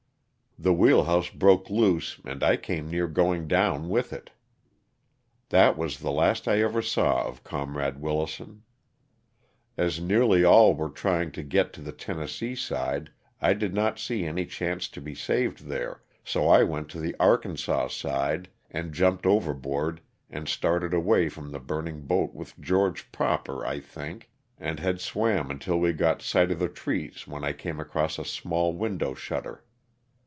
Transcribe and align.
The 0.59 0.73
wheel 0.75 1.05
house 1.05 1.31
broke 1.31 1.71
loose 1.71 2.21
and 2.23 2.43
I 2.43 2.55
came 2.55 2.87
near 2.91 3.07
going 3.07 3.47
down 3.47 3.89
with 3.89 4.13
it. 4.13 4.29
That 5.49 5.75
was 5.75 5.97
the 5.97 6.11
last 6.11 6.47
I 6.47 6.61
ever 6.61 6.83
saw 6.83 7.25
of 7.25 7.43
Comrade 7.43 7.99
Wilison. 7.99 8.61
As 9.75 9.99
nearly 9.99 10.43
all 10.43 10.75
were 10.75 10.91
trying 10.91 11.31
to 11.31 11.41
get 11.41 11.73
to 11.73 11.81
the 11.81 11.91
Tennessee 11.93 12.53
side 12.53 13.09
I 13.41 13.53
did 13.53 13.73
not 13.73 13.97
see 13.97 14.23
any 14.23 14.45
chance 14.45 14.87
to 14.89 15.01
be 15.01 15.15
saved 15.15 15.65
there, 15.65 16.03
so 16.23 16.47
I 16.47 16.61
went 16.61 16.89
to 16.89 16.99
the 16.99 17.15
Arkansas 17.19 17.87
side 17.87 18.47
and 18.69 18.93
jumped 18.93 19.25
overboard 19.25 19.99
and 20.29 20.47
started 20.47 20.93
away 20.93 21.27
from 21.27 21.49
the 21.51 21.59
burning 21.59 22.01
boat 22.01 22.35
with 22.35 22.59
George 22.59 23.11
Proper, 23.11 23.65
I 23.65 23.79
think, 23.79 24.29
and 24.59 24.79
had 24.79 25.01
swam 25.01 25.49
until 25.49 25.79
we 25.79 25.91
got 25.91 26.21
sight 26.21 26.51
of 26.51 26.59
the 26.59 26.69
trees 26.69 27.25
when 27.25 27.43
I 27.43 27.51
came 27.51 27.79
across 27.79 28.19
a 28.19 28.25
small 28.25 28.73
window 28.75 29.15
shutter. 29.15 29.63